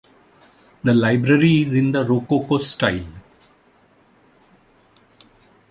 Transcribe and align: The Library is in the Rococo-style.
The 0.83 0.95
Library 0.95 1.61
is 1.61 1.75
in 1.75 1.91
the 1.91 2.03
Rococo-style. 2.03 3.05